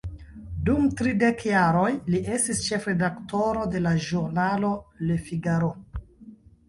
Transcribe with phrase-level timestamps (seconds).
[0.67, 4.73] Dum tridek jaroj, li estis ĉefredaktoro de la ĵurnalo
[5.11, 5.71] "Le Figaro".